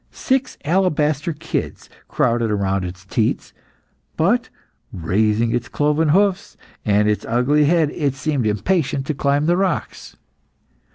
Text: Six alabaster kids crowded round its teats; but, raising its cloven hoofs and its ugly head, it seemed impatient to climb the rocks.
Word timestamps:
Six 0.09 0.57
alabaster 0.65 1.31
kids 1.31 1.87
crowded 2.07 2.47
round 2.51 2.83
its 2.83 3.05
teats; 3.05 3.53
but, 4.17 4.49
raising 4.91 5.53
its 5.53 5.69
cloven 5.69 6.09
hoofs 6.09 6.57
and 6.83 7.07
its 7.07 7.23
ugly 7.29 7.65
head, 7.65 7.91
it 7.91 8.15
seemed 8.15 8.47
impatient 8.47 9.05
to 9.05 9.13
climb 9.13 9.45
the 9.45 9.57
rocks. 9.57 10.15